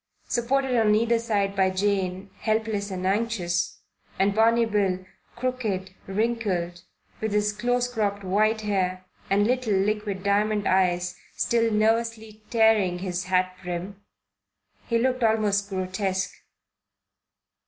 [0.27, 3.83] Supported on either side by Jane, helpless and anxious,
[4.17, 6.81] and Barney Bill, crooked, wrinkled,
[7.19, 13.25] with his close cropped white hair and little liquid diamond eyes, still nervously tearing his
[13.25, 14.01] hat brim,
[14.87, 16.33] he looked almost grotesque.